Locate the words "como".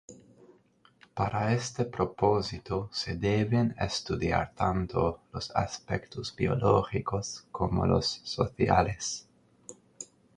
7.51-7.85